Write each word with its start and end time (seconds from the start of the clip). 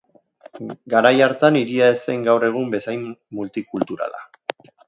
Garai 0.93 1.11
hartan 1.25 1.59
hiria 1.59 1.91
ez 1.97 1.99
zen 1.99 2.25
gaur 2.31 2.47
egun 2.49 2.75
bezain 2.77 3.07
multikulturala. 3.41 4.27